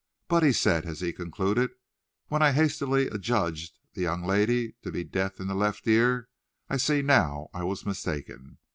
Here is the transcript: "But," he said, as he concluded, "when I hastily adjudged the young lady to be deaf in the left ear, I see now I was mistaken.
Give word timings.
"But," 0.27 0.41
he 0.41 0.51
said, 0.51 0.87
as 0.87 1.01
he 1.01 1.13
concluded, 1.13 1.69
"when 2.27 2.41
I 2.41 2.53
hastily 2.53 3.05
adjudged 3.05 3.77
the 3.93 4.01
young 4.01 4.23
lady 4.23 4.73
to 4.81 4.91
be 4.91 5.03
deaf 5.03 5.39
in 5.39 5.45
the 5.45 5.53
left 5.53 5.85
ear, 5.87 6.27
I 6.67 6.77
see 6.77 7.03
now 7.03 7.51
I 7.53 7.63
was 7.65 7.85
mistaken. 7.85 8.57